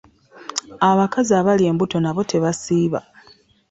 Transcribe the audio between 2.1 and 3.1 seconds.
tebasiiba.